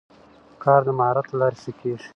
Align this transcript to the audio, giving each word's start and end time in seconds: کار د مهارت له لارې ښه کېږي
کار 0.63 0.81
د 0.87 0.89
مهارت 0.99 1.25
له 1.29 1.37
لارې 1.41 1.57
ښه 1.61 1.71
کېږي 1.79 2.09